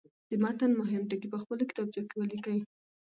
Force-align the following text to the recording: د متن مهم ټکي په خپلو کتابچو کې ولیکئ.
د 0.29 0.31
متن 0.43 0.71
مهم 0.81 1.01
ټکي 1.09 1.27
په 1.31 1.37
خپلو 1.41 1.67
کتابچو 1.69 2.01
کې 2.07 2.15
ولیکئ. 2.17 2.59